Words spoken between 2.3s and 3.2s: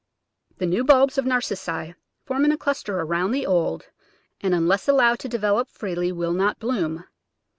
in a cluster